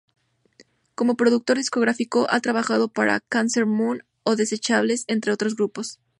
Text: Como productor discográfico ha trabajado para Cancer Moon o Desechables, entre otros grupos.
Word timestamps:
Como 0.95 1.15
productor 1.15 1.57
discográfico 1.57 2.25
ha 2.31 2.39
trabajado 2.39 2.87
para 2.87 3.19
Cancer 3.19 3.67
Moon 3.67 4.03
o 4.23 4.35
Desechables, 4.35 5.03
entre 5.05 5.31
otros 5.31 5.55
grupos. 5.55 5.99